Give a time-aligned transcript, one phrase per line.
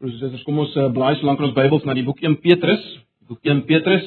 [0.00, 2.84] Broers, kom ons uh, blaai so lank ons Bybels na die boek 1 Petrus,
[3.28, 4.06] boek 1 Petrus.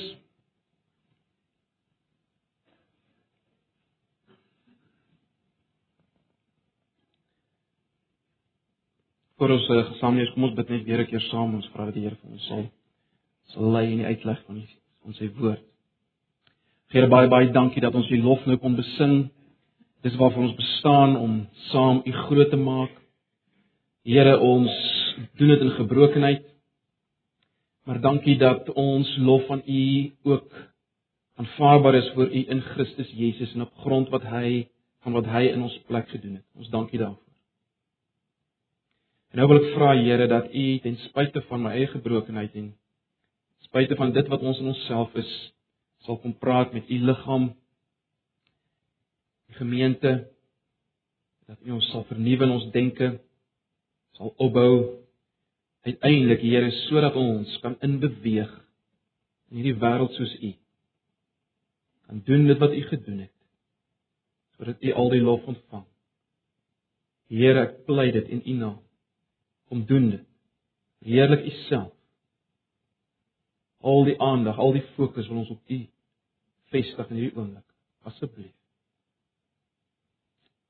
[9.38, 11.94] Vir ons uh, gesamentlik, kom ons bid net weer 'n keer saam, ons vra dat
[11.94, 12.66] die Here vir ons sal
[13.54, 14.68] sal lei in die uitleg van die,
[15.06, 15.62] ons sy woord.
[16.90, 19.30] Here baie baie dankie dat ons U lof nou kon besing.
[20.02, 22.98] Dis waarvoor ons bestaan om saam U groot te maak.
[24.10, 25.03] Here ons
[25.40, 26.46] doen dit in gebrokenheid.
[27.84, 30.54] Maar dankie dat ons lof van U ook
[31.36, 34.68] aanvaarbaar is voor U in Christus Jesus en op grond wat hy
[35.04, 36.46] van wat hy in ons plek gedoen het.
[36.56, 37.24] Ons dankie daarvoor.
[39.34, 42.70] En nou wil ek vra Here dat U ten spyte van my eie gebrokenheid en
[42.72, 45.32] ten spyte van dit wat ons in onsself is,
[46.06, 47.50] sal kom praat met U liggaam,
[49.50, 50.12] die gemeente,
[51.50, 53.10] dat U ons sal vernuwe in ons denke,
[54.20, 55.03] sal opbou
[55.84, 58.52] uiteindelik Here sodat ons kan inbeweeg
[59.52, 60.52] in hierdie wêreld soos U.
[62.08, 63.34] Kan doen dit wat U gedoen het.
[64.58, 65.86] Sodat U al die lof ontvang.
[67.34, 68.80] Here, ek pleit dit in U naam.
[69.70, 70.26] Kom doen dit.
[71.04, 71.94] Heerlik U self.
[73.84, 75.80] Al die aandag, al die fokus wil ons op U
[76.74, 77.66] vestig in hierdie oomblik.
[78.08, 78.54] Asseblief.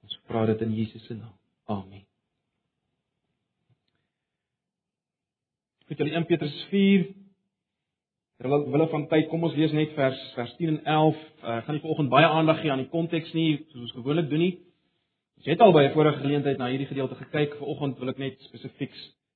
[0.03, 1.37] Ons vra dit in Jesus se naam.
[1.71, 2.03] Amen.
[5.93, 7.01] Goed, julle 1 Petrus 4.
[8.41, 11.19] Terwyl wille van tyd, kom ons lees net vers vers 10 en 11.
[11.19, 14.31] Ek uh, gaan nie vanoggend baie aandag gee aan die konteks nie, soos ons gewoonlik
[14.31, 14.55] doen nie.
[15.37, 18.23] As jy het al by 'n vorige geleentheid na hierdie gedeelte gekyk, vanoggend wil ek
[18.23, 18.95] net spesifiek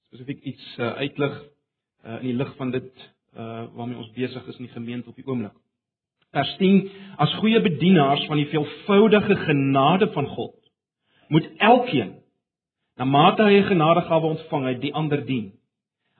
[0.10, 2.90] spesifiek iets uh, uitlig uh, in die lig van dit
[3.38, 5.54] uh, waarmee ons besig is in die gemeente op die oomblik.
[6.34, 6.90] Vers 10:
[7.22, 10.58] As goeie bedienaars van die veelvoudige genade van God,
[11.30, 12.18] moet elkeen
[12.98, 15.57] na mate hy 'n genadegawe ontvang het, die ander dien.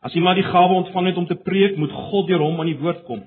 [0.08, 2.80] As iemand die gawe ontvang het om te preek, moet God deur hom aan die
[2.80, 3.26] woord kom.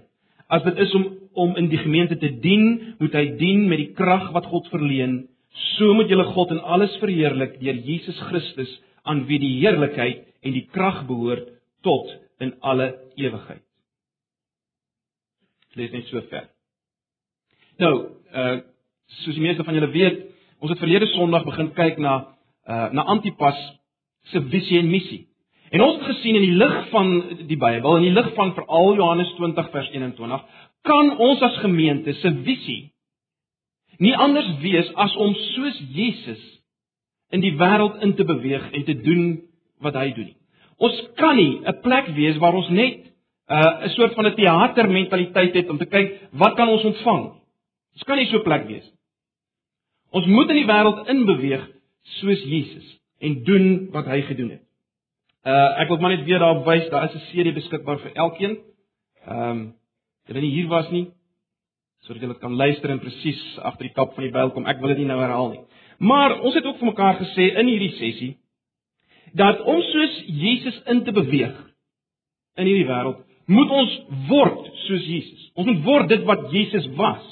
[0.49, 1.11] As dit is om
[1.41, 5.29] om in die gemeente te dien, moet hy dien met die krag wat God verleen.
[5.77, 8.73] So moet julle God in alles verheerlik deur Jesus Christus,
[9.07, 11.47] aan wie die heerlikheid en die krag behoort
[11.87, 12.11] tot
[12.43, 13.63] in alle ewigheid.
[15.79, 16.51] Lees net so ver.
[17.79, 17.95] Nou,
[18.35, 18.59] uh
[19.23, 20.21] soos die meeste van julle weet,
[20.63, 22.19] ons het verlede Sondag begin kyk na
[22.67, 23.59] uh na Antipas
[24.33, 25.30] se visie en missie.
[25.71, 27.11] En ons het gesien in die lig van
[27.47, 30.47] die Bybel, in die lig van veral Johannes 20 vers 21,
[30.83, 32.81] kan ons as gemeente se visie
[34.01, 36.41] nie anders wees as om soos Jesus
[37.31, 39.25] in die wêreld in te beweeg en te doen
[39.85, 40.39] wat hy doen nie.
[40.81, 43.13] Ons kan nie 'n plek wees waar ons net
[43.51, 47.25] uh, 'n soort van 'n teatermentaliteit het om te kyk wat kan ons ontvang.
[47.95, 48.99] Ons kan nie so 'n plek wees nie.
[50.11, 51.69] Ons moet in die wêreld inbeweeg
[52.19, 54.70] soos Jesus en doen wat hy gedoen het.
[55.47, 58.59] Uh ek wil maar net weer daarop wys, daar is 'n serie beskikbaar vir elkeen.
[59.27, 59.75] Ehm um,
[60.27, 61.11] julle nie hier was nie
[62.01, 64.67] sodat julle kan luister en presies agter die kap van die Bybel kom.
[64.67, 65.65] Ek wil dit nie nou herhaal nie.
[65.99, 68.31] Maar ons het ook vir mekaar gesê in hierdie sessie
[69.37, 71.59] dat ons soos Jesus in te beweeg
[72.59, 73.93] in hierdie wêreld, moet ons
[74.31, 75.45] word soos Jesus.
[75.55, 77.27] Ons moet word dit wat Jesus was.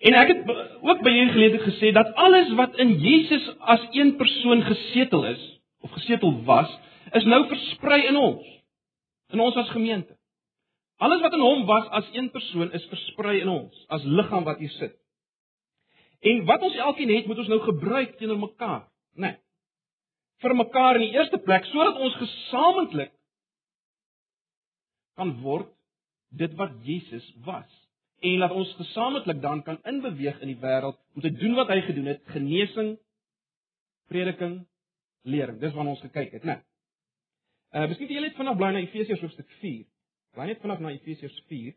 [0.00, 0.50] En ek het
[0.80, 5.42] ook by hierdie geleentheid gesê dat alles wat in Jesus as een persoon gesetel is,
[5.80, 6.70] of gesetel was,
[7.18, 8.46] is nou versprei in ons.
[9.34, 10.16] In ons as gemeente.
[11.00, 14.58] Alles wat in hom was as een persoon is versprei in ons as liggaam wat
[14.60, 14.96] hier sit.
[16.20, 18.82] En wat ons elkeen het, moet ons nou gebruik teenoor mekaar,
[19.16, 19.30] né?
[19.30, 19.38] Nee,
[20.40, 23.12] vir mekaar in die eerste plek sodat ons gesamentlik
[25.20, 25.68] kan word
[26.40, 27.68] dit wat Jesus was
[28.24, 31.80] en laat ons gesamentlik dan kan inbeweeg in die wêreld om te doen wat hy
[31.86, 32.94] gedoen het, genesing,
[34.12, 34.60] prediking,
[35.22, 35.58] lering.
[35.60, 36.60] Dis waarna ons gekyk het, né?
[37.70, 39.84] Uh miskien jy net vanaf bly na Efesiërs hoofstuk 4.
[40.34, 41.74] Bly net vanaf na Efesiërs 4.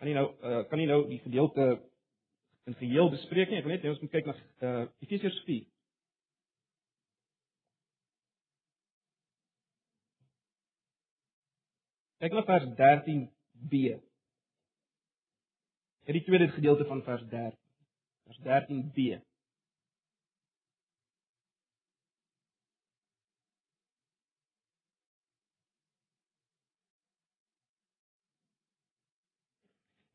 [0.00, 1.68] Kan jy nou uh kan jy nou die gedeelte
[2.66, 3.60] in geheel bespreek nie?
[3.60, 5.68] Ek wil net hê ons moet kyk na uh Efesiërs 4.
[12.24, 13.84] Kyk na vers 13b.
[16.08, 17.58] Hierdie tweede gedeelte van vers 13.
[18.24, 19.20] Vers 13b.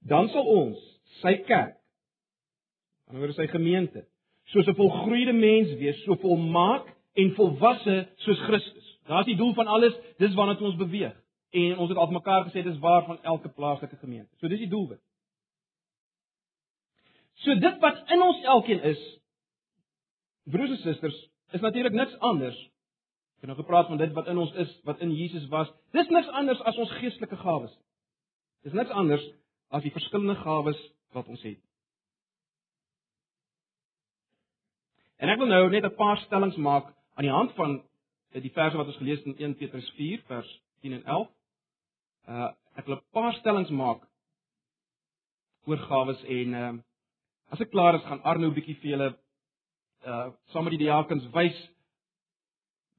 [0.10, 0.80] Dan sal ons
[1.22, 1.76] sy kerk
[3.10, 4.06] anderswoorde sy gemeente
[4.54, 8.88] soos 'n volgroeide mens wees, so volmaak en volwasse soos Christus.
[9.06, 11.16] Daar's die doel van alles, dis waarna ons beweeg.
[11.52, 14.36] En ons het al mekaar gesê dis waar van elke plaaslike gemeente.
[14.38, 15.02] So dis die doelwit.
[17.34, 19.20] So dit wat in ons elkeen is,
[20.44, 22.70] broers en susters, is natuurlik niks anders
[23.40, 25.70] Ek het nou gepraat van dit wat in ons is, wat in Jesus was.
[25.96, 27.72] Dis niks anders as ons geestelike gawes.
[28.68, 29.24] Dis niks anders
[29.70, 30.80] as die verskillende gawes
[31.14, 31.60] wat ons het.
[35.20, 37.82] En ek wil nou net 'n paar stellings maak aan die hand van
[38.32, 40.50] die verse wat ons gelees het in 1 Petrus 4 vers
[40.82, 41.30] 10 en 11.
[42.28, 44.08] Uh ek wil 'n paar stellings maak
[45.66, 46.74] oor gawes en uh
[47.52, 49.10] as ek klaar is gaan Arno 'n bietjie vir julle
[50.06, 51.60] uh saam met die diakens wys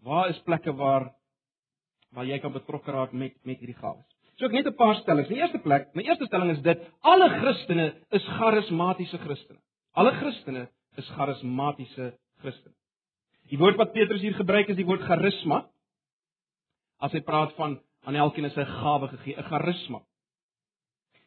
[0.02, 1.14] waar is plekke waar
[2.12, 4.10] waar jy kan betrokke raak met met hierdie gawes.
[4.40, 5.28] So ek net 'n paar stellings.
[5.28, 9.60] Die eerste plek, my eerste stelling is dit: alle Christene is charismatiese Christene.
[9.92, 12.75] Alle Christene is charismatiese Christene.
[13.50, 15.66] Die woord wat Petrus hier gebruik is die woord charisma.
[17.00, 20.00] As hy praat van aan elkeen is 'n gawe gegee, 'n charisma.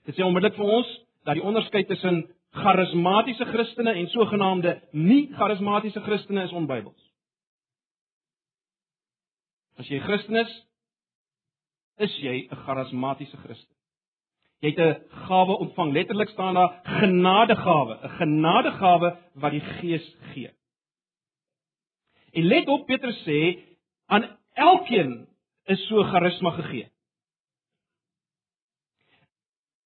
[0.05, 6.01] Dit sê onmiddellik vir ons dat die onderskeid tussen charismatiese Christene en sogenaamde nie charismatiese
[6.01, 7.11] Christene is onbybels.
[9.77, 10.65] As jy Christen is,
[11.97, 13.75] is jy 'n charismatiese Christen.
[14.61, 15.91] Jy het 'n gawe ontvang.
[15.91, 20.51] Letterlik staan daar genadegawe, 'n genadegawe wat die Gees gee.
[22.31, 23.59] En let op Petrus sê
[24.07, 25.27] aan elkeen
[25.65, 26.87] is so charisma gegee.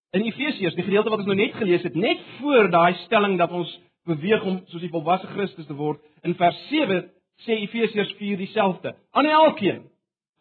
[0.10, 3.52] In Efesiërs, die gedeelte wat ons nou net gelees het, net voor daai stelling dat
[3.52, 7.04] ons beweeg om soos die volwasse Christus te word, in vers 7
[7.46, 8.96] sê Efesiërs 4 dieselfde.
[9.12, 9.84] Aan elkeen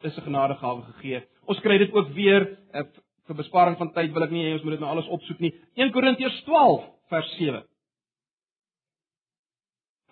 [0.01, 1.27] is 'n genadegawe gegee.
[1.47, 2.83] Ons kry dit ook weer uh,
[3.27, 5.53] vir besparing van tyd wil ek nie hê ons moet dit nou alles opsoek nie.
[5.79, 7.63] 1 Korintiërs 12 vers 7.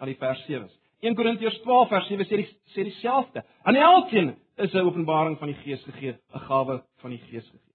[0.02, 0.70] Al die vers 7.
[1.04, 3.44] 1 Korintiërs 12 vers 7 sê die, sê dieselfde.
[3.62, 7.74] Aan elkeen is 'n openbaring van die Gees gegee, 'n gawe van die Gees gegee.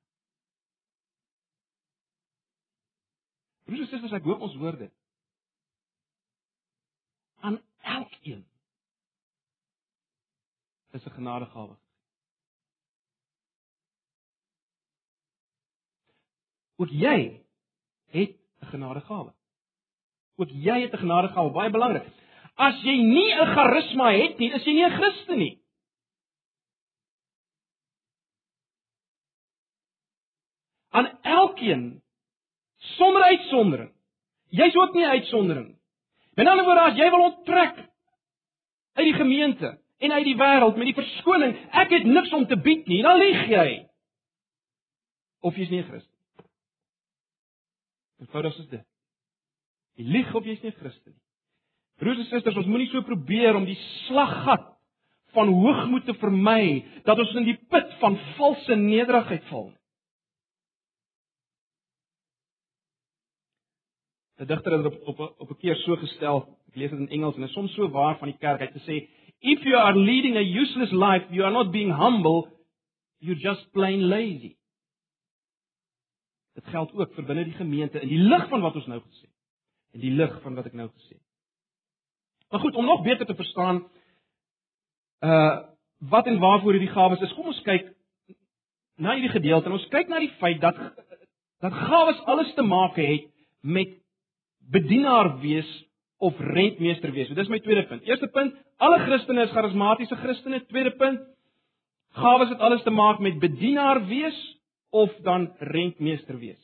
[3.66, 4.92] Broers en susters, ek hoop ons hoor dit.
[7.42, 8.46] Aan elkeen
[10.92, 11.76] is 'n genadegawe.
[16.80, 17.42] Ook jy
[18.16, 19.34] het 'n genadegawe.
[20.36, 22.08] Ook jy het 'n genadegawe, baie belangrik.
[22.56, 25.62] As jy nie 'n charisma het nie, is jy nie 'n Christen nie.
[30.90, 32.02] Aan elkeen
[32.78, 33.92] sonder uitsondering.
[34.50, 35.78] Jy's ook nie 'n uitsondering.
[36.34, 37.76] Met ander woorde, as jy wil onttrek
[38.94, 42.58] uit die gemeente en uit die wêreld met die verskoning, ek het niks om te
[42.58, 43.88] bied nie, dan lieg jy.
[45.40, 46.19] Of jy's nie 'n Christen.
[48.20, 48.86] Eenvoudig is dit.
[50.00, 51.24] Jy lieg of jy's nie Christen nie.
[52.00, 53.78] Broers en susters, ons moenie so probeer om die
[54.08, 54.70] slaggat
[55.36, 59.68] van hoogmoed te vermy dat ons in die put van valse nederigheid val.
[64.40, 67.36] 'n Digter het op op op 'n keer so gestel, ek lees dit in Engels
[67.36, 69.10] en dit is soms so waar van die kerk uit te sê,
[69.42, 72.48] if you are leading a useless life, you are not being humble,
[73.20, 74.59] you're just plain lazy.
[76.60, 79.24] Dit geld ook vir binne die gemeente in die lig van wat ons nou gesê
[79.24, 79.36] het.
[79.96, 81.26] In die lig van wat ek nou gesê het.
[82.50, 83.84] Maar goed, om nog beter te verstaan
[85.24, 85.58] uh
[86.00, 87.90] wat en waarvoor hierdie gawes is, kom ons kyk
[89.04, 90.78] na hierdie gedeelte en ons kyk na die feit dat
[91.60, 93.26] dat gawes alles te maak het
[93.60, 93.98] met
[94.72, 95.68] bedienaar wees
[96.24, 97.28] of rentmeester wees.
[97.28, 98.08] So dis my tweede punt.
[98.08, 100.62] Eerste punt, alle Christene is charismatiese Christene.
[100.72, 101.28] Tweede punt,
[102.16, 104.40] gawes het alles te maak met bedienaar wees
[104.90, 106.62] of dan rentmeester wees.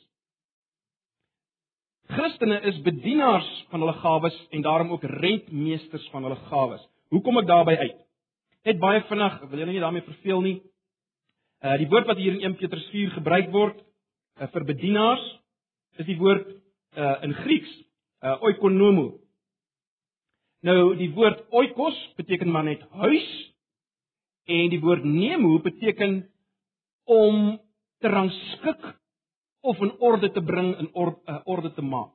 [2.07, 6.83] Christene is bedienaars van hulle gawes en daarom ook rentmeesters van hulle gawes.
[7.09, 7.97] Hoe kom ek daarby uit?
[8.65, 10.55] Net baie vinnig, wil jy nie daarmee verveel nie.
[11.65, 15.25] Uh die woord wat hier in 1 Petrus 4 gebruik word uh, vir bedienaars
[16.01, 16.49] is die woord
[16.97, 17.71] uh in Grieks
[18.21, 19.15] uh oikonomo.
[20.65, 23.29] Nou die woord oikos beteken maar net huis
[24.45, 26.19] en die woord nemo beteken
[27.09, 27.57] om
[27.99, 28.85] te rangskik
[29.65, 32.13] of in orde te bring in orde, uh, orde te maak.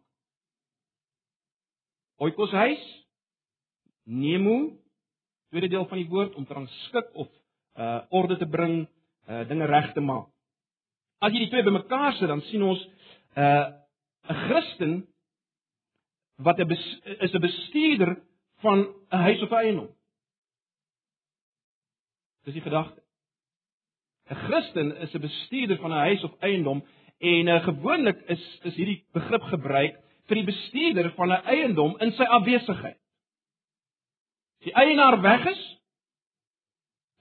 [2.20, 2.82] Oikos huis
[4.04, 4.56] nemo
[5.50, 7.28] tweede deel van die woord om te rangskik of
[7.80, 8.88] uh orde te bring,
[9.28, 10.28] uh dinge reg te maak.
[11.18, 12.82] As jy die twee bymekaar sit, dan sien ons
[13.36, 13.66] uh
[14.30, 14.94] 'n Christen
[16.36, 18.22] wat 'n is 'n bestuurder
[18.62, 18.78] van
[19.10, 19.88] 'n huis of eiendom.
[22.44, 23.02] Dis die gedagte.
[24.30, 26.84] 'n Christen is 'n bestuurder van 'n huis of eiendom
[27.18, 32.12] en uh, gewoonlik is is hierdie begrip gebruik vir die bestuurder van 'n eiendom in
[32.12, 32.98] sy afwesigheid.
[34.60, 35.62] As die eienaar weg is,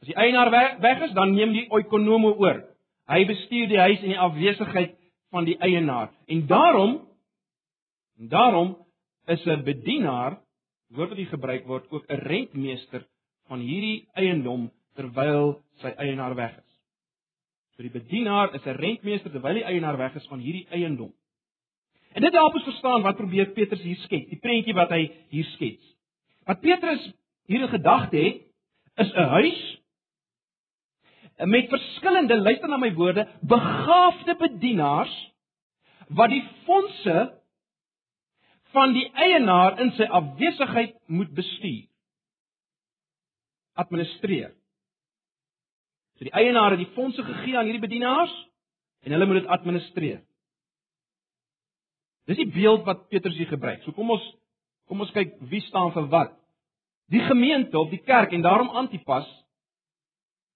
[0.02, 0.52] as die eienaar
[0.82, 2.62] weg, is, dan neem die oikonomo oor.
[3.10, 4.96] Hy bestuur die huis in die afwesigheid
[5.32, 6.12] van die eienaar.
[6.28, 7.08] En daarom
[8.20, 8.78] en daarom
[9.26, 10.38] is 'n bedienaar
[10.90, 13.08] woord wat hier gebruik word ook 'n rentmeester
[13.48, 16.69] van hierdie eiendom terwyl sy eienaar weg is.
[17.80, 21.14] So die bedienaar is 'n rentmeester terwyl die eienaar weg is van hierdie eiendom.
[22.12, 25.46] En dit help ons verstaan wat probeer Petrus hier skets, die prentjie wat hy hier
[25.54, 25.96] skets.
[26.44, 27.14] Wat Petrus
[27.48, 28.42] hier in gedagte het,
[28.98, 29.80] is 'n huis
[31.38, 35.32] met verskillende, luister na my woorde, begaafde bedienaars
[36.10, 37.40] wat die fondse
[38.76, 41.88] van die eienaar in sy afwesigheid moet bestuur.
[43.74, 44.59] Administreer.
[46.20, 48.32] So die eienaar het die fondse gegee aan hierdie bedienaars
[49.08, 50.18] en hulle moet dit administreer.
[52.28, 53.86] Dis die beeld wat Petrus hier gebruik.
[53.86, 54.26] So kom ons
[54.92, 56.34] kom ons kyk wie staan vir wat.
[57.14, 59.30] Die gemeente of die kerk en daarom Antipas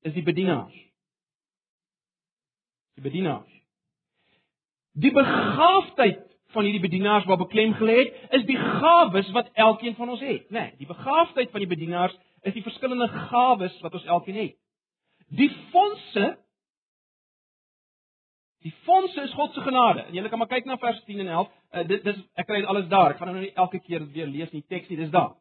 [0.03, 0.75] is die bedienaars.
[2.99, 3.53] Die bedienaars.
[4.99, 6.19] Die begaafdheid
[6.53, 10.43] van hierdie bedienaars wat beklem gelê het, is die gawes wat elkeen van ons het,
[10.51, 10.59] né?
[10.59, 14.59] Nee, die begaafdheid van die bedienaars is die verskillende gawes wat ons elkeen het.
[15.37, 16.37] Die fondse
[18.63, 20.05] Die fondse is God se genade.
[20.07, 21.47] En julle kan maar kyk na vers 10 en 11.
[21.73, 23.11] Uh, dit dis ek kry dit alles daar.
[23.11, 24.99] Ek gaan nou nie elke keer weer lees nie teks nie.
[25.01, 25.33] Dis daar.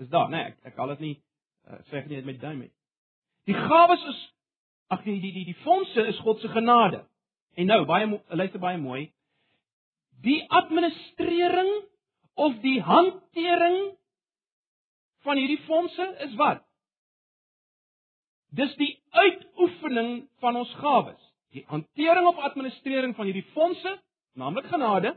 [0.00, 0.40] Dis daar, né?
[0.40, 1.12] Nee, ek ek al dit nie
[1.68, 2.70] uh, sê ek nie met duim nie.
[3.44, 4.22] Die gawes is
[4.88, 7.02] ag die die die die fondse is God se genade.
[7.60, 9.10] En nou baie luister baie mooi.
[10.24, 11.72] Die administrering
[12.40, 13.92] of die hantering
[15.28, 16.64] van hierdie fondse is wat?
[18.56, 21.20] Dis die uitoefening van ons gawes.
[21.54, 23.94] Die hantering of administrering van hierdie fondse,
[24.34, 25.14] naamlik genade,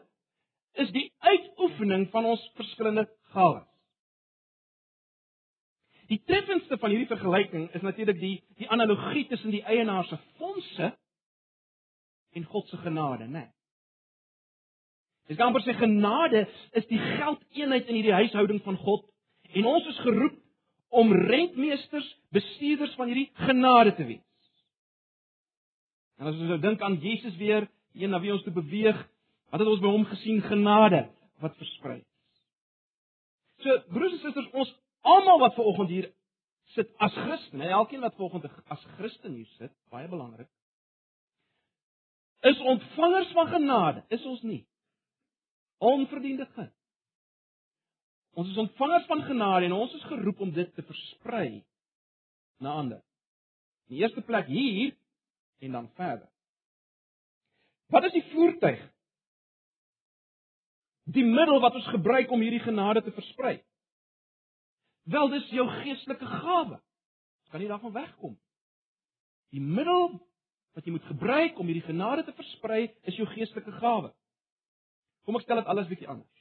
[0.77, 3.65] is die uitoefening van ons verskillende gawes.
[6.07, 10.93] Die treffendste van hierdie vergelyking is natuurlik die die analogie tussen die eienaar se fondse
[12.37, 13.39] en God se genade, né?
[13.39, 13.49] Nee.
[15.27, 16.45] Dis amper sy genade
[16.79, 19.03] is die geldeenheid in hierdie huishouding van God
[19.51, 20.37] en ons is geroep
[20.89, 24.23] om rentmeesters, bestuurders van hierdie genade te wees.
[26.17, 28.97] En as ons nou dink aan Jesus weer, een na wie ons toe beweeg,
[29.51, 31.05] wat het ons by hom gesien genade
[31.43, 32.43] wat versprei is.
[33.63, 34.73] So broers en susters, ons
[35.07, 36.09] almal wat ver oggend hier
[36.75, 40.49] sit as Christen, elkeen wat ver oggend as Christen hier sit, baie belangrik,
[42.45, 44.63] is ontvangers van genade, is ons nie?
[45.77, 46.69] Onverdiende gun.
[48.37, 51.63] Ons is ontvangers van genade en ons is geroep om dit te versprei
[52.61, 52.99] na ander.
[53.87, 54.93] In die eerste plek hier
[55.65, 56.29] en dan verder.
[57.89, 58.83] Wat is die voertuig?
[61.17, 63.55] Die middel wat ons gebruik om hierdie genade te versprei.
[65.07, 66.77] Wel dis jou geestelike gawe.
[66.77, 68.35] Ons kan nie daarvan wegkom.
[69.55, 70.11] Die middel
[70.77, 74.11] wat jy moet gebruik om hierdie genade te versprei is jou geestelike gawe.
[75.25, 76.36] Kom ek stel dit alles bietjie anders.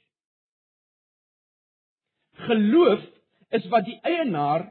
[2.45, 3.05] Geloof
[3.57, 4.67] is wat die eienaar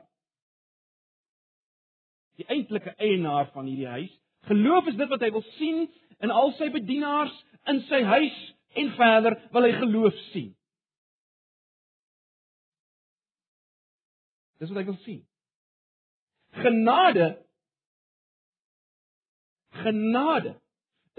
[2.37, 4.13] die eintlike eienaar van hierdie huis,
[4.51, 5.87] geloof is dit wat hy wil sien
[6.25, 7.33] in al sy bedienaars
[7.73, 8.37] in sy huis
[8.77, 10.53] en verder wil hy geloof sien.
[14.61, 15.25] Dis wat hy wil sien.
[16.61, 17.33] Genade
[19.77, 20.55] genade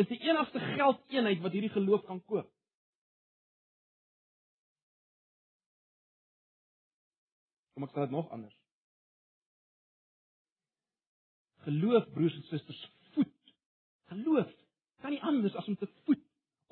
[0.02, 2.48] is die enigste geldeenheid wat hierdie geloof kan koop.
[7.78, 8.54] Kom ek sê dit nog anders.
[11.62, 12.80] Geloof broers en susters
[13.14, 13.52] voet.
[14.10, 14.50] Geloof
[15.04, 16.24] kan nie anders as om te voet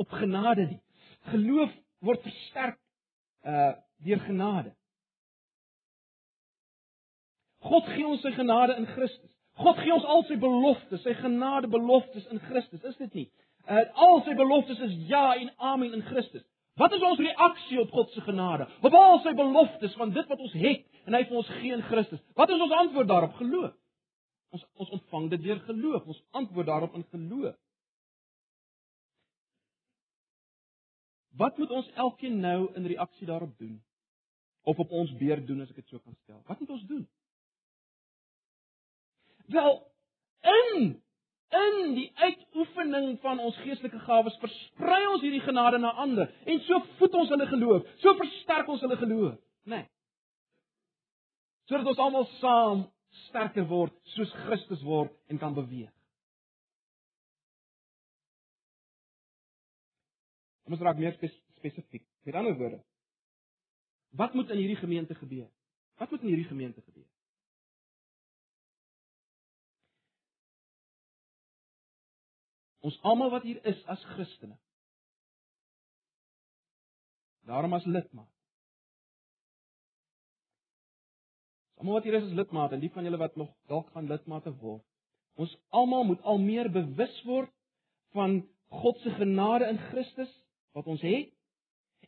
[0.01, 0.79] op genade nie.
[1.29, 2.79] Geloof word versterk
[3.45, 4.73] uh deur genade.
[7.69, 9.29] God gee ons sy genade in Christus.
[9.61, 13.27] God gee ons al sy beloftes, sy genade beloftes in Christus, is dit nie?
[13.69, 16.49] Uh al sy beloftes is ja en amen in Christus.
[16.75, 18.67] Wat is ons reaksie op God se genade?
[18.81, 21.83] Op al sy beloftes van dit wat ons het en hy vir ons gee in
[21.87, 22.23] Christus.
[22.35, 23.37] Wat is ons antwoord daarop?
[23.39, 23.75] Geloof.
[24.55, 26.03] Ons ons ontvang dit deur geloof.
[26.03, 27.55] Ons antwoord daarop in geloof.
[31.35, 33.79] Wat moet ons elkeen nou in reaksie daarop doen?
[34.63, 36.41] Of op ons beurt doen as ek dit so kan stel?
[36.47, 37.07] Wat moet ons doen?
[39.55, 39.75] Wel,
[40.41, 41.03] in
[41.53, 46.79] in die uitoefening van ons geestelike gawes versprei ons hierdie genade na ander en so
[46.99, 49.37] voed ons hulle geloof, so versterk ons hulle geloof,
[49.69, 49.83] né?
[49.83, 49.89] Nee.
[51.69, 52.83] Sodat ons almal saam
[53.27, 55.91] sterker word soos Christus word en kan beweeg.
[60.65, 62.05] Kom ons raak meer spesifiek.
[62.25, 62.79] Met ander woorde,
[64.17, 65.49] wat moet in hierdie gemeente gebeur?
[66.01, 67.04] Wat moet in hierdie gemeente gebeur?
[72.85, 74.57] Ons almal wat hier is as Christene.
[77.49, 78.29] Daarom as lidmaat.
[81.75, 84.07] Ons Almal wat hier is is lidmate en die van julle wat nog dalk gaan
[84.09, 84.83] lidmate word.
[85.35, 87.51] Ons almal moet al meer bewus word
[88.15, 88.39] van
[88.81, 90.31] God se genade in Christus
[90.77, 91.31] wat ons het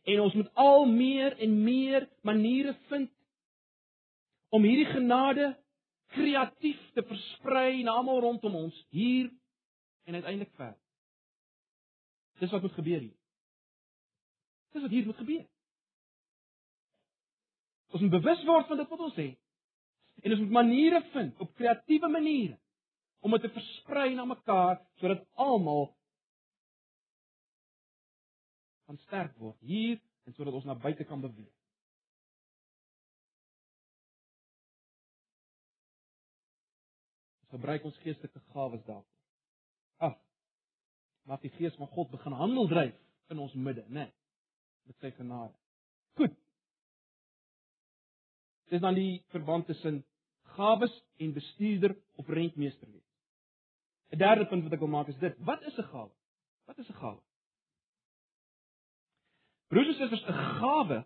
[0.08, 3.10] en ons moet al meer en meer maniere vind
[4.54, 5.50] om hierdie genade
[6.16, 9.28] kreatief te versprei na almal rondom ons hier
[10.08, 10.76] en uiteindelik ver.
[12.38, 13.16] Dis wat moet gebeur hier.
[14.72, 15.44] Dis wat hier moet gebeur.
[17.92, 19.36] Ons moet bewus word van dit wat ons het.
[20.22, 22.56] En ons moet maniere vind, op kreatiewe maniere
[23.20, 25.88] om dit te versprei na mekaar sodat almal
[28.86, 31.52] kan sterk word hier en sodat ons na buite kan beweeg.
[37.42, 39.17] Ons gebruik ons geestelike gawes daarvoor.
[39.98, 40.16] Ag.
[41.28, 42.96] Mag die gees van God begin handel dryf
[43.28, 44.06] in ons midde, né?
[44.06, 44.12] Nee,
[44.88, 45.52] met sy genade.
[46.16, 46.36] Goed.
[48.72, 50.02] Dis dan die verband tussen
[50.56, 53.04] gawes en bestuurder of rentmeester wees.
[54.12, 56.12] 'n Derde punt wat ek wil maak is dit: Wat is 'n gawe?
[56.66, 57.20] Wat is 'n gawe?
[59.68, 61.04] Broers en susters, 'n gawe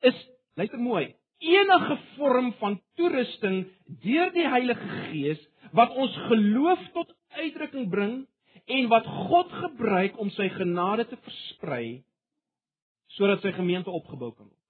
[0.00, 0.18] is,
[0.54, 3.66] luister mooi, enige vorm van toerusting
[4.02, 5.40] deur die Heilige Gees
[5.74, 8.16] wat ons geloof tot uitdrukking bring
[8.64, 12.04] en wat God gebruik om sy genade te versprei
[13.14, 14.60] sodat sy gemeente opgebou kan word.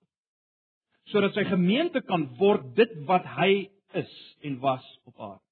[1.13, 4.13] Sodat sy gemeente kan word dit wat hy is
[4.45, 5.45] en was op aarde.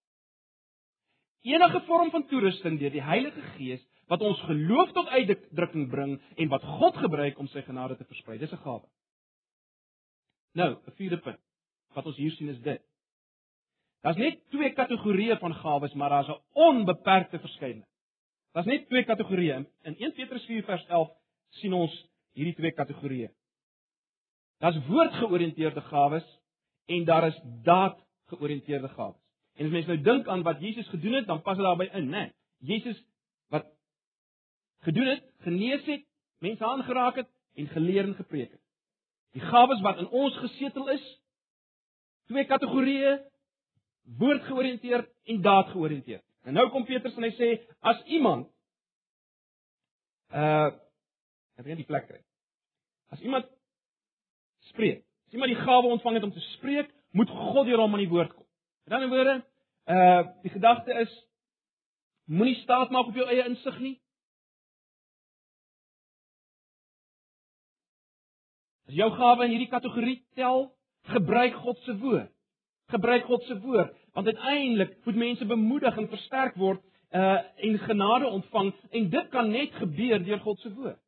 [1.43, 6.51] Enige vorm van toerusting deur die Heilige Gees wat ons geloof tot uitdrukking bring en
[6.53, 8.39] wat God gebruik om sy genade te versprei.
[8.39, 8.89] Dis 'n gawe.
[10.55, 11.41] Nou, 'n vierde punt
[11.95, 12.83] wat ons hier sien is dit.
[14.03, 17.91] Daar's net twee kategorieë van gawes, maar daar's 'n onbeperkte verskeidenheid.
[18.53, 19.67] Daar's net twee kategorieë.
[19.83, 21.11] In 1 Petrus 4 vers 11
[21.49, 23.31] sien ons hierdie twee kategorieë.
[24.59, 26.27] Daar's woordgeoriënteerde gawes
[26.87, 29.21] en daar is daadgeoriënteerde gawes.
[29.55, 32.09] En as mens nou dink aan wat Jesus gedoen het, dan pas dit daarbey in,
[32.09, 32.11] né?
[32.11, 33.05] Nee, Jesus
[33.49, 33.67] wat
[34.87, 36.05] gedoen het, genees het,
[36.39, 38.61] mense aangeraak het en geleer en gepreek het.
[39.33, 41.05] Die gawes wat in ons gesetel is,
[42.27, 43.19] twee kategorieë,
[44.03, 46.25] woordgeoriënteerd en daadgeoriënteerd.
[46.43, 48.49] En nou kom Petrus en hy sê as iemand
[50.33, 50.71] uh
[51.61, 52.19] ek weet nie die plek kry.
[53.13, 53.47] As iemand
[54.73, 58.03] spreek, as iemand die gawe ontvang het om te spreek, moet God deur hom aan
[58.03, 58.47] die woord kom.
[58.89, 59.35] Met ander woorde,
[59.87, 61.13] uh die gedagte is
[62.25, 63.97] moenie staat maak op jou eie insig nie.
[68.89, 70.71] As jou gawe in hierdie kategorie tel,
[71.13, 72.33] gebruik God se woord.
[72.87, 78.27] Gebruik God se woord, want uiteindelik moet mense bemoedig en versterk word uh en genade
[78.27, 81.01] ontvang en dit kan net gebeur deur God se woord.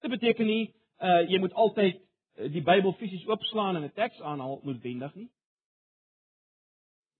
[0.00, 4.20] Dit beteken nie uh jy moet altyd uh, die Bybel fisies oopslaan en 'n teks
[4.20, 5.30] aanhaal noodwendig nie.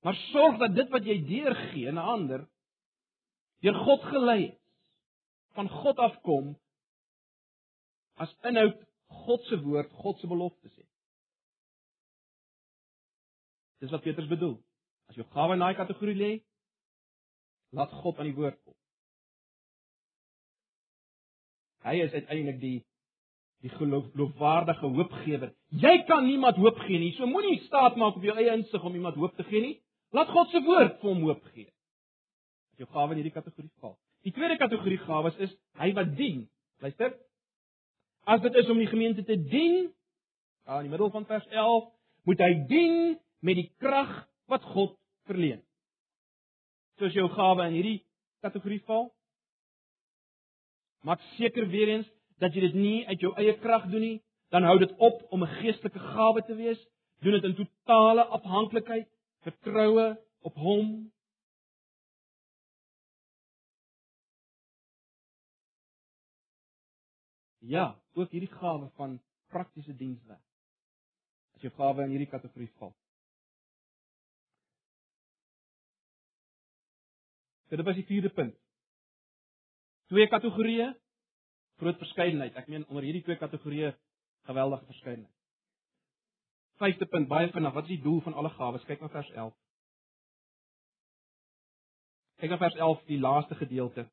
[0.02, 2.48] Maar sorg dat dit wat jy deurgee aan ander
[3.60, 4.62] deur God gelei is,
[5.56, 6.52] van God afkom
[8.14, 8.76] as inhoud
[9.24, 10.85] God se woord, God se beloftes het.
[13.82, 14.56] Dis wat Petrus bedoel.
[15.10, 16.30] As jou gawe in daai kategorie lê,
[17.76, 18.74] laat God aan die woord kom.
[21.86, 22.78] Hy is uiteindelik die
[23.64, 25.50] die geloofwaardige hoopgewer.
[25.80, 27.14] Jy kan niemand hoop gee nie.
[27.16, 29.76] So moenie staat maak op jou eie insig om iemand hoop te gee nie.
[30.14, 31.70] Laat God se woord vir hom hoop gee.
[32.74, 33.96] As jou gawe in hierdie kategorie val.
[34.28, 36.44] Die tweede kategorie gawes is hy wat dien.
[36.84, 37.16] Luister,
[38.26, 39.92] As dit is om die gemeente te dien,
[40.66, 41.84] aan die middel van vers 11,
[42.26, 42.96] moet hy dien
[43.46, 44.12] met die krag
[44.50, 44.96] wat God
[45.30, 45.62] verleen.
[46.98, 47.98] Soos jou gawe in hierdie
[48.44, 49.10] kategorie val.
[51.06, 52.08] Maak seker weer eens
[52.42, 54.16] dat jy dit nie uit jou eie krag doen nie,
[54.54, 56.80] dan hou dit op om 'n geestelike gawe te wees.
[57.22, 59.08] Doen dit in totale afhanklikheid,
[59.42, 61.12] vertroue op Hom
[67.66, 70.42] Ja, ook hierdie gawe van praktiese dienswerk.
[71.54, 72.94] As jou gawe in hierdie kategorie val.
[77.68, 78.54] Dit is die vierde punt.
[80.06, 80.92] Twee kategorieë,
[81.82, 82.54] groot verskeidenheid.
[82.54, 83.90] Ek meen onder hierdie twee kategorieë
[84.46, 85.32] geweldige verskeidenheid.
[86.78, 88.84] Vyfde punt, baie vinnig, wat is die doel van alle gawes?
[88.86, 89.54] Kyk na vers 11.
[92.42, 94.06] Kyk na vers 11, die laaste gedeelte.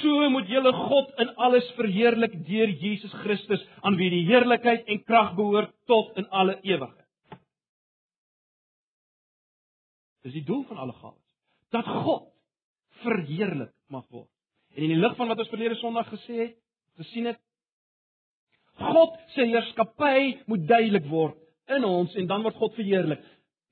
[0.00, 5.04] So moet julle God in alles verheerlik deur Jesus Christus aan wie die heerlikheid en
[5.04, 7.06] krag behoort tot in alle ewigheid.
[10.24, 11.22] Dis die doel van alle gawes.
[11.72, 12.28] Dat God
[13.04, 14.28] verheerlik mag word.
[14.76, 16.58] En in die lig van wat ons verlede Sondag gesê het,
[17.00, 17.40] gesien het,
[18.80, 21.36] God se heerskappy moet duidelik word
[21.70, 23.24] in ons en dan word God verheerlik.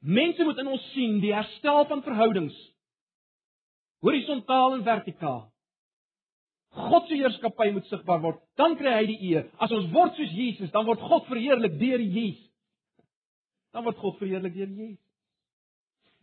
[0.05, 2.59] Mense moet in ons sien die herstel van verhoudings
[4.05, 5.41] horisontaal en vertikaal.
[6.69, 9.49] God se heerskappy moet sigbaar word, dan kry hy die eer.
[9.63, 12.45] As ons word soos Jesus, dan word God verheerlik deur Jesus.
[13.75, 15.08] Dan word God verheerlik deur Jesus.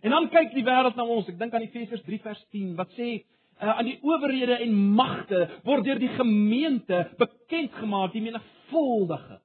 [0.04, 1.30] En dan kyk die wêreld na ons.
[1.30, 5.46] Ek dink aan Efesiërs 3 vers 10 wat sê uh, aan die owerhede en magte
[5.64, 9.40] word deur die gemeente bekend gemaak die menigvuldige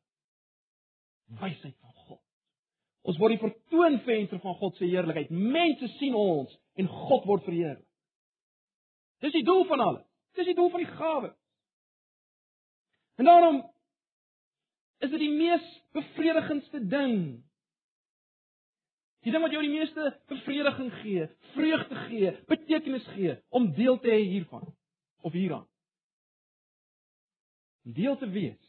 [1.40, 2.22] wysheid van God.
[3.06, 5.30] Ons word die vertoonvenster van God se heerlikheid.
[5.30, 7.86] Mense sien ons en God word verheerlik.
[9.20, 10.06] Dis die doel van alles.
[10.36, 11.30] Dis die doel van die gawe.
[13.20, 13.60] En daarom
[15.04, 15.64] is dit die mees
[15.96, 17.16] bevredigendste ding.
[19.20, 24.08] Die ding wat jou die meeste bevrediging gee, vreugde gee, betekenis gee om deel te
[24.08, 24.64] hê hiervan
[25.20, 25.66] of hieraan.
[27.84, 28.60] Om deel te wees.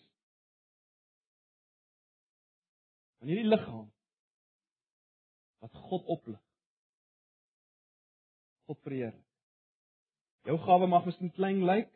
[3.22, 3.88] Van hierdie liggaam
[5.62, 6.42] wat God oplig.
[8.68, 9.28] God verheerlik.
[10.50, 11.92] Jou gawe mag miskien klein lyk,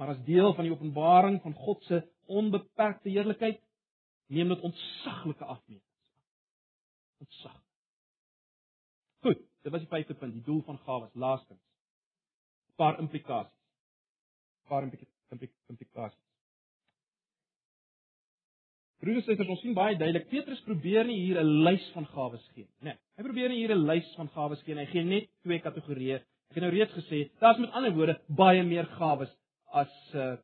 [0.00, 3.60] maar as deel van die openbaring van God se onbeperkte heerlikheid,
[4.32, 5.91] neem dit ontsaglike afmetings.
[7.22, 7.60] Ontsag.
[9.22, 11.62] Goed, dit was die vyfde punt, die doel van gawes, laastens.
[12.72, 13.58] 'n Paar implikasies.
[14.64, 16.18] 'n Paar implikasies.
[19.02, 22.44] Broers en susters, ons sien baie duidelik Petrus probeer nie hier 'n lys van gawes
[22.54, 22.90] gee nie.
[22.90, 24.84] Nee, hy probeer nie hier 'n lys van gawes gee nie.
[24.84, 28.60] Hy gee net twee kategorieë Ek het nou reeds gesê, daar's met ander woorde baie
[28.68, 29.30] meer gawes
[29.72, 30.34] as uh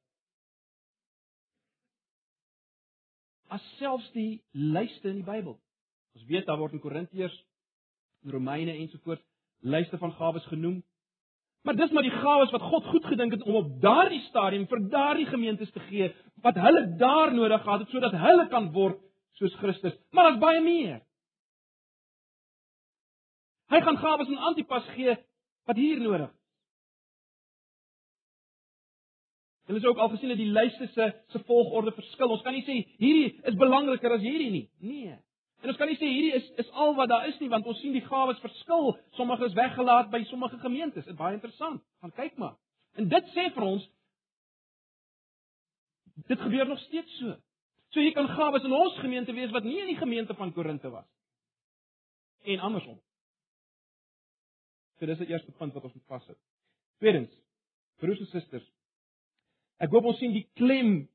[3.52, 5.58] as selfs die lyste in die Bybel.
[6.16, 7.34] Ons weet daar word in Korintiërs,
[8.24, 9.24] in Romeine ensovoorts
[9.60, 10.82] lyste van gawes genoem.
[11.62, 14.84] Maar dis maar die gawes wat God goed gedink het om op daardie stadium vir
[14.88, 19.00] daardie gemeentes te gee wat hulle daar nodig gehad het sodat hulle kan word
[19.38, 19.96] soos Christus.
[20.10, 21.00] Maar daar's baie meer.
[23.68, 25.16] Hy gaan gawes aan Antipas gee
[25.68, 26.36] wat hier nodig is.
[29.68, 32.30] Hulle sê ook al gesien dat die lyste se se volgorde verskil.
[32.32, 34.66] Ons kan nie sê hierdie is belangriker as hierdie nie.
[34.80, 35.18] Nee.
[35.62, 37.80] En ons kan nie sê hierdie is is al wat daar is nie want ons
[37.82, 38.92] sien die gawes verskil.
[39.18, 41.04] Sommige is weggelaat by sommige gemeentes.
[41.04, 41.82] Dit baie interessant.
[42.02, 42.54] Gaan kyk maar.
[42.94, 43.88] En dit sê vir ons
[46.28, 47.34] dit gebeur nog steeds so.
[47.90, 50.90] So hier kan gawes in ons gemeente wees wat nie in die gemeente van Korinte
[50.90, 51.06] was.
[52.44, 52.98] En andersom.
[54.98, 56.36] So dis die eerste punt wat ons moet vashou.
[56.98, 57.34] Tweedens,
[58.02, 58.66] broers en susters,
[59.78, 61.06] ek hoop ons sien die klem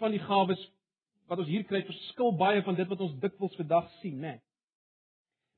[0.00, 0.60] van die gawes
[1.28, 4.38] wat ons hier kry verskil baie van dit wat ons dikwels vandag sien, né?
[4.38, 4.42] Nee.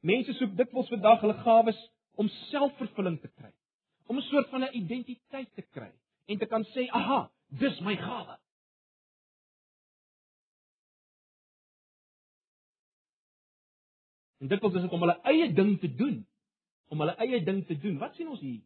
[0.00, 1.80] Mense soek dikwels vandag hulle gawes
[2.20, 3.52] om selfvervulling te kry,
[4.08, 5.92] om 'n soort van 'n identiteit te kry
[6.26, 8.38] en te kan sê, "Aha, dis my gawe."
[14.40, 16.26] En dit dis dit om hulle eie ding te doen.
[16.88, 17.98] Om hulle eie ding te doen.
[17.98, 18.62] Wat sien ons hier?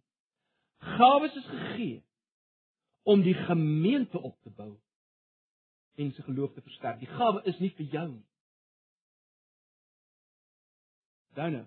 [0.78, 2.02] Gawes is gegee
[3.02, 4.78] om die gemeente op te bou
[5.94, 6.98] en se geloof te versterk.
[6.98, 8.24] Die gawe is nie vir jou nie.
[11.34, 11.64] Dan nou.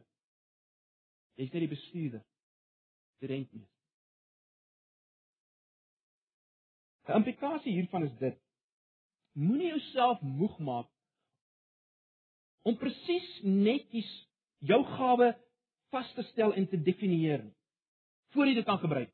[1.37, 2.23] Jy's net die bestuurder.
[3.21, 3.75] Die rentmeester.
[7.07, 8.39] 'n Implikasie hiervan is dit:
[9.31, 10.89] Moenie jouself moeg maak
[12.67, 14.09] om presies netjies
[14.59, 15.29] jou gawe
[15.93, 17.45] vas te stel en te definieer
[18.35, 19.13] voor jy dit kan gebruik.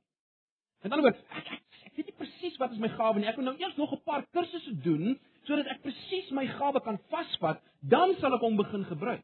[0.81, 1.62] En dan word ek, ek,
[1.95, 3.27] weet nie presies wat is my gawe nie.
[3.29, 6.99] Ek moet nou eers nog 'n paar kursusse doen sodat ek presies my gawe kan
[7.11, 9.23] vasvat, dan sal ek hom begin gebruik.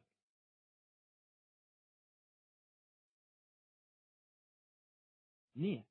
[5.59, 5.83] Nee.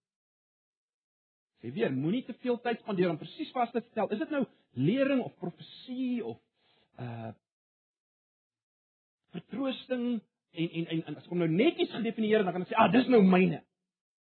[1.60, 4.08] Sê weer, moenie te veel tyd spandeer om presies vas te stel.
[4.14, 4.44] Is dit nou
[4.78, 6.38] lering of profesie of
[7.02, 7.32] uh
[9.34, 10.20] vertroosting
[10.56, 13.08] en en en, as ek hom nou netjies gedefinieer dan kan ek sê, "Ah, dis
[13.12, 13.60] nou myne."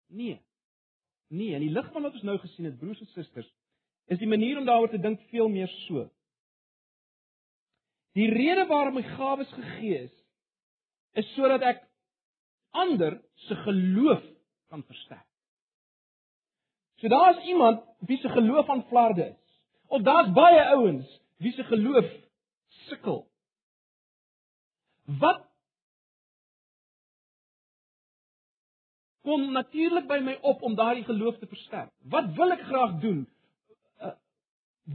[0.08, 0.36] Nee.
[1.28, 3.48] Nee, in die lig van wat ons nou gesien het, broers en susters,
[4.08, 6.06] is die manier om daaroor te dink veel meer so.
[8.16, 10.14] Die rede waarom my gawes gegee is,
[11.20, 11.82] is sodat ek
[12.76, 14.24] ander se geloof
[14.72, 15.26] kan versterk.
[16.98, 19.44] So daar's iemand wie se geloof aan flarde is.
[19.86, 22.08] Of daar's baie ouens wie se geloof
[22.88, 23.28] sukkel
[25.08, 25.47] Wat
[29.26, 31.90] kom natuurlik by my op om daardie geloof te versterk?
[32.10, 33.24] Wat wil ek graag doen?
[34.00, 34.14] Uh,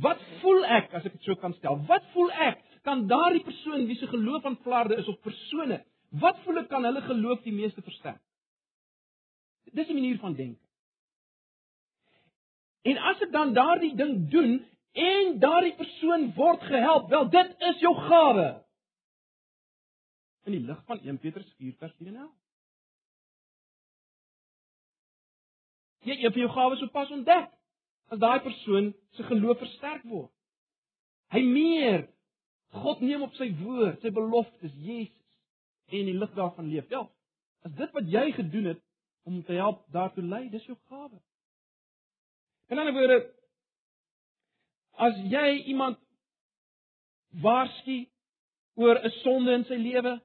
[0.03, 1.79] wat voel ek as ek dit so kan stel?
[1.87, 5.83] Wat voel ek kan daardie persoon wie se geloof aan flarde is of persone,
[6.23, 8.21] wat voel ek kan hulle geloof die meeste versterk?
[9.73, 10.59] Dis 'n manier van dink.
[12.83, 17.09] En as ek dan daardie ding doen en daardie persoon word gehelp.
[17.09, 18.47] Wel, dit is jou gawe.
[20.43, 22.27] In die lig van 1 Petrus 4:10.
[26.03, 27.51] Jy het jou gawe sopas ontdek
[28.11, 30.31] as daai persoon se geloof versterk word.
[31.33, 32.07] Hy meer
[32.73, 35.21] God neem op sy woord, sy beloftes, Jesus
[35.93, 36.87] en die lig daarvan leef.
[36.89, 37.05] Wel,
[37.67, 38.81] as dit wat jy gedoen het
[39.29, 41.19] om te help daartoe lei, dis jou gawe.
[42.69, 43.19] In 'n ander woorde,
[44.97, 45.99] as jy iemand
[47.41, 48.07] waarsku
[48.75, 50.21] oor 'n sonde in sy lewe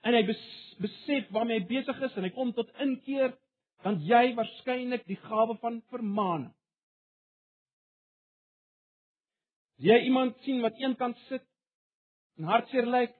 [0.00, 0.22] en hy
[0.78, 3.36] besef waarmee hy besig is en hy kom tot inkeer,
[3.86, 6.54] dan jy waarskynlik die gawe van vermaaning.
[9.78, 11.44] As jy iemand sien wat eenkant sit
[12.38, 13.14] en hartseer lyk,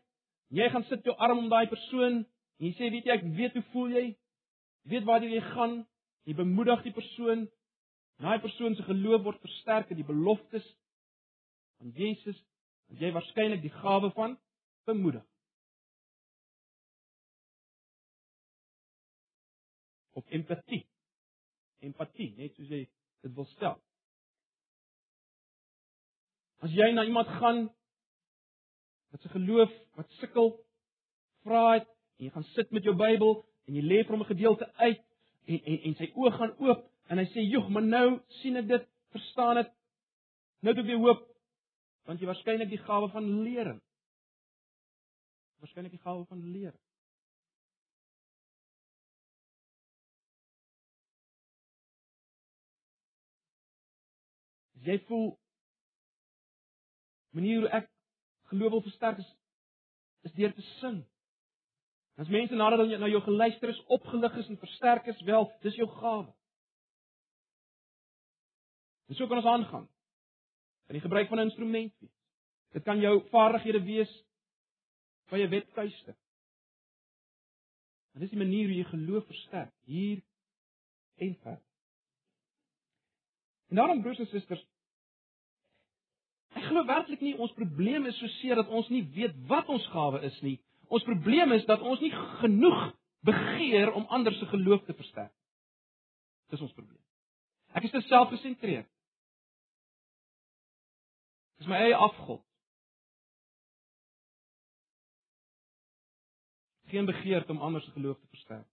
[0.51, 3.55] jy gaan sit jou arm om daai persoon en jy sê weet jy ek weet
[3.55, 4.07] hoe voel jy?
[4.91, 5.81] Weet waar jy gaan?
[6.27, 7.47] Jy bemoedig die persoon.
[8.19, 10.67] Daai persoon se geloof word versterk in die beloftes
[11.79, 12.39] van Jesus,
[12.91, 14.35] want jy waarskynlik die gawe van
[14.91, 15.23] bemoedig.
[20.19, 20.83] Of empatie.
[21.87, 22.85] Empatie, net soos jy
[23.23, 23.77] dit wil stel.
[26.67, 27.69] As jy na iemand gaan
[29.13, 30.57] wat se geloof wat sukkel,
[31.47, 31.87] vra dit
[32.19, 35.03] en jy gaan sit met jou Bybel en jy lê vir hom 'n gedeelte uit
[35.47, 38.67] en en en sy oë gaan oop en hy sê, "Jog, maar nou sien ek
[38.69, 39.71] dit, verstaan dit.
[40.61, 41.25] Nou het ek weer hoop
[42.09, 43.81] want jy waarskynlik die gawe van lering.
[45.61, 46.88] Waarskynlik die gawe van lering.
[54.87, 55.29] Jy voel
[57.35, 57.91] manier hoe ek
[58.51, 59.31] geloof wil versterk is
[60.27, 61.03] is deur te sing.
[62.19, 65.77] As mense nadat hulle na jou geluister is, opgelig is en versterk is, wel, dis
[65.79, 66.33] jou gawe.
[69.09, 69.87] En so kan ons aangaan.
[70.91, 72.17] In die gebruik van 'n instrument wees.
[72.75, 74.13] Dit kan jou vaardighede wees
[75.31, 76.17] by 'n wetkuiste.
[78.15, 80.23] En dis die manier hoe jy geloof versterk hier
[81.17, 81.68] en ver.
[83.69, 84.65] En daarom broers en susters,
[86.57, 89.85] Ek glo werklik nie ons probleem is so seer dat ons nie weet wat ons
[89.93, 90.57] gawe is nie.
[90.89, 92.81] Ons probleem is dat ons nie genoeg
[93.29, 95.35] begeer om ander se geloof te versterk.
[96.49, 97.03] Dis ons probleem.
[97.77, 98.89] Ek is te selfgesentreerd.
[101.59, 102.41] Dis my eie afgod.
[106.89, 108.69] Geen begeerte om ander se geloof te versterk.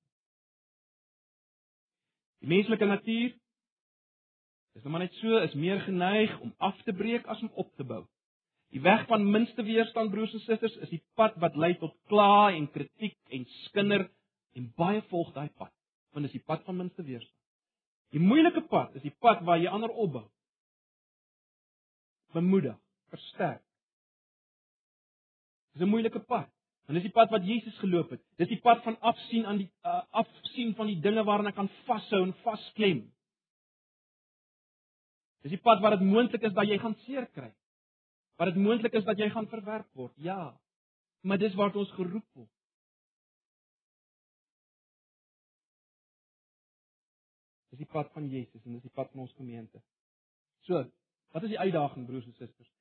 [2.40, 3.34] Die menslike natuur
[4.76, 7.72] Dis nou maar net so, is meer geneig om af te breek as om op
[7.80, 8.02] te bou.
[8.76, 12.52] Die weg van minste weerstand broers en susters is die pad wat lei tot kla
[12.52, 14.10] en kritiek en skinder
[14.60, 15.72] en baie volg daai pad.
[16.12, 17.40] Want dis die pad van minste weerstand.
[18.12, 20.26] Die moeilike pad is die pad waar jy ander opbou.
[22.36, 22.76] Bemoedig,
[23.16, 23.64] versterk.
[25.72, 26.52] Dis 'n moeilike pad.
[26.88, 28.22] En dis die pad wat Jesus geloop het.
[28.38, 31.70] Dis die pad van afsien aan die uh, afsien van die dinge waaraan ek kan
[31.86, 33.15] vashou en vasklem.
[35.46, 37.52] Dis die pad waar dit moontlik is dat jy gaan seer kry.
[38.40, 40.14] Waar dit moontlik is dat jy gaan verwerp word.
[40.18, 40.56] Ja.
[41.22, 42.50] Maar dis waar ons geroep word.
[47.70, 49.84] Dis die pad van Jesus en dis die pad van ons gemeente.
[50.66, 50.82] So,
[51.36, 52.72] wat is die uitdaging broers en susters?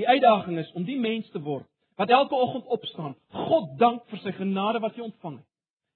[0.00, 1.68] Die uitdaging is om die mens te word
[2.00, 5.50] wat elke oggend opstaan, God dank vir sy genade wat jy ontvang het.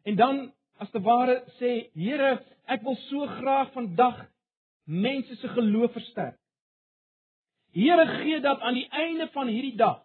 [0.07, 0.37] En dan
[0.79, 2.37] as te ware sê, Here,
[2.71, 4.21] ek wil so graag vandag
[4.89, 6.39] mense se geloof versterk.
[7.77, 10.05] Here gee dat aan die einde van hierdie dag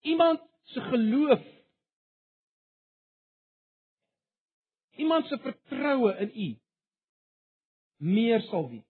[0.00, 1.42] iemand se geloof
[4.96, 6.48] iemand se vertroue in U
[7.96, 8.84] meer sal wees.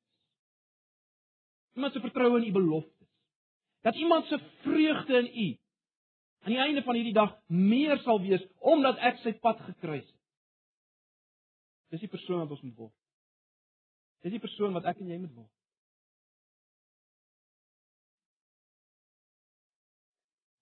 [1.74, 3.08] Iemand se vertroue in U beloftes.
[3.80, 5.58] Dat iemand se vreugde in U
[6.38, 10.16] aan die einde van hierdie dag meer sal wees omdat ek sy pad gekruis het.
[11.94, 12.94] Dis die persoon wat ons moet word.
[14.24, 15.54] Dis die persoon wat ek en jy moet word.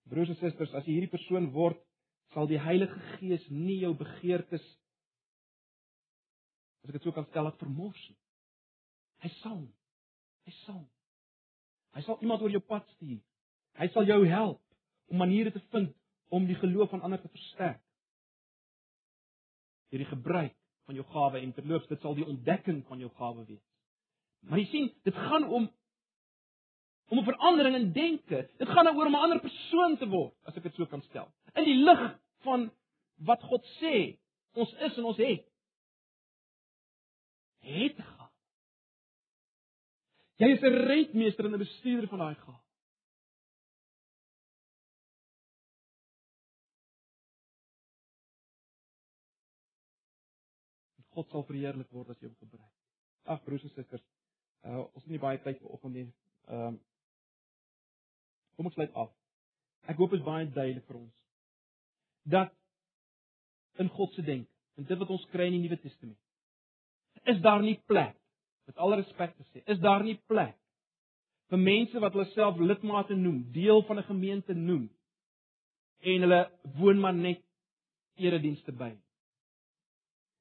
[0.06, 1.80] Broers en susters, as jy hierdie persoon word,
[2.34, 4.64] sal die Heilige Gees nie jou begeertes
[6.86, 8.18] as ek dit so kan stel, laat vermors nie.
[9.24, 9.62] Hy sal.
[10.46, 10.84] Hy sal.
[11.96, 13.18] Hy sal iemand oor jou pad stuur.
[13.80, 14.60] Hy sal jou help
[15.10, 15.90] om maniere te vind
[16.30, 17.82] om die geloof van ander te versterk.
[19.90, 20.54] Deur die gebruik
[20.86, 23.62] van jou gawe en terloops dit sal die ontdekking van jou gawe wees.
[24.46, 25.70] Maar jy sien, dit gaan om
[27.08, 28.50] om 'n verandering in denke.
[28.58, 31.32] Dit gaan daaroor om 'n ander persoon te word, as ek dit so kan stel.
[31.54, 32.70] In die lig van
[33.16, 34.18] wat God sê
[34.52, 35.46] ons is en ons het.
[37.58, 38.30] Het gaan.
[40.36, 42.65] Jy is 'n redmeester en 'n bestuurder van daai gawe.
[51.16, 52.72] God sal verheerlik word as jy hom gebruik.
[53.32, 54.04] Ag broers en susters,
[54.64, 56.10] uh, ons het nie baie tyd vanoggend nie.
[56.50, 56.84] Ehm um,
[58.56, 59.10] Kom ons sluit af.
[59.84, 61.24] Ek hoop dit is baie duidelik vir ons
[62.26, 62.50] dat
[63.78, 66.18] in God se denke, en dit wat ons kry in die Nuwe Testament,
[67.30, 68.16] is daar nie plek
[68.66, 70.56] met alle respek te sê, is daar nie plek
[71.52, 74.88] vir mense wat hulle self lidmate noem, deel van 'n gemeente noem
[76.00, 76.40] en hulle
[76.80, 77.42] woon maar net
[78.16, 78.90] eredienste by.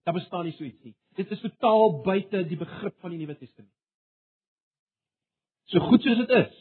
[0.05, 0.93] Daar bestaan nie so iets nie.
[1.17, 3.73] Dit is totaal buite die begrip van die Nuwe Testament.
[5.65, 6.59] So goed soos dit is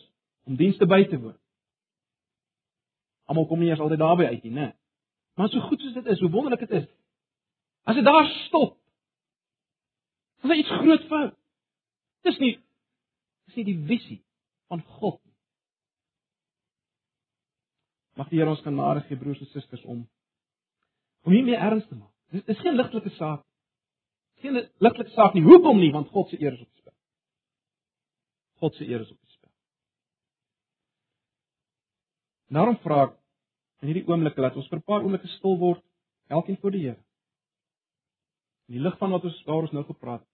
[0.49, 1.37] om dienste by te woon.
[3.29, 4.71] Almal kom nie eers altyd daarby uit nie, né?
[5.37, 6.89] Maar so goed soos dit is, hoe wonderlik dit is.
[7.85, 8.79] As dit daar stop.
[10.41, 11.37] Is dit iets groot fout?
[12.25, 12.55] Dis nie
[13.45, 14.23] dis nie die visie
[14.73, 15.37] van God nie.
[18.17, 20.07] Mag die Here ons genade gee broers en susters om
[21.29, 22.14] om nie meer erns te maak.
[22.35, 23.45] Dis dis geen ligtelike saak.
[24.35, 25.45] Dis geen ligtelike saak nie.
[25.47, 25.93] Hoekom nie?
[25.95, 26.95] Want God se eer is op die spel.
[28.63, 29.53] God se eer is op die spel.
[32.59, 33.15] Daarom vra ek
[33.85, 35.83] in hierdie oomblik dat ons vir 'n paar oomblikke stil word,
[36.29, 37.03] elkeen voor die Here.
[38.69, 40.31] In die lig van wat ons daar ons nou gepraat het.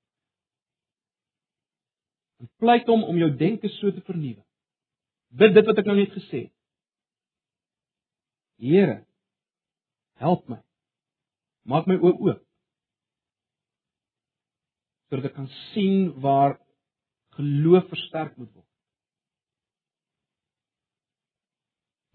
[2.41, 4.45] En pleit hom om jou denke so te vernuwe.
[5.29, 6.55] Bid dit wat ek nou net gesê het.
[8.57, 9.05] Here,
[10.15, 10.63] help my.
[11.71, 12.41] Maak my oë oop.
[15.11, 16.57] Sodat ek kan sien waar
[17.39, 18.67] geloof versterk moet word.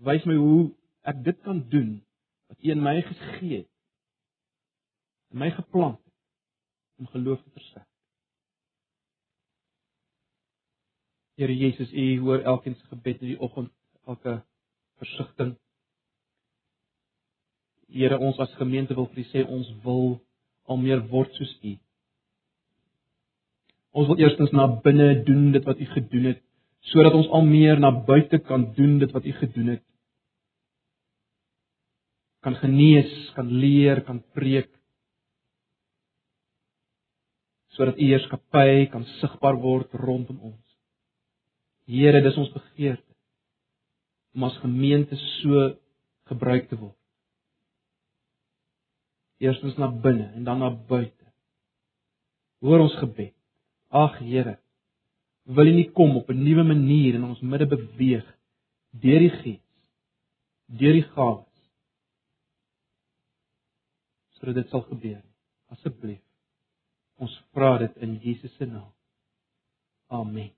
[0.07, 0.59] Wys my hoe
[1.07, 1.91] ek dit kan doen
[2.51, 3.71] wat U in my gegee het.
[5.31, 7.89] In my geplant het om geloof te versterk.
[11.35, 13.71] Here Jesus, U hoor elkeen se gebed in die oggend,
[14.07, 14.37] elke
[15.01, 15.57] versigtiging.
[17.91, 20.15] Here, ons as gemeente wil vir U sê ons wil
[20.65, 21.75] al meer word soos U.
[23.95, 26.41] Ons wil eerstens na binne doen dit wat U gedoen het,
[26.91, 29.83] sodat ons al meer na buite kan doen dit wat U gedoen het.
[32.45, 34.69] Kan genees, kan leer, kan preek.
[37.77, 40.61] Sodat U heerskappy kan sigbaar word rondom ons.
[41.85, 43.03] Here, dis ons begeerte
[44.35, 45.69] om as gemeente so
[46.27, 46.97] gebruik te word.
[49.37, 51.25] Eerstens na binne en dan na buite.
[52.63, 53.33] Hoor ons gebed.
[53.89, 54.57] Ag Here,
[55.43, 58.25] wil U nie kom op 'n nuwe manier in ons midde beweeg
[58.91, 59.67] deur die Gees,
[60.65, 61.69] deur die Gawes.
[64.37, 65.23] Sodat dit sal gebeur.
[65.67, 66.21] Asseblief.
[67.17, 68.91] Ons vra dit in Jesus se naam.
[70.07, 70.51] Amen.